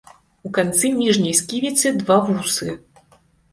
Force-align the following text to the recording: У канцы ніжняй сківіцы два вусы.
У 0.47 0.49
канцы 0.57 0.91
ніжняй 1.01 1.35
сківіцы 1.41 1.93
два 2.01 2.19
вусы. 2.33 2.67